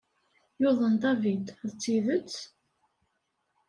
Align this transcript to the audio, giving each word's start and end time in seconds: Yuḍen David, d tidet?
Yuḍen 0.61 0.93
David, 1.03 1.45
d 1.69 1.71
tidet? 1.81 2.33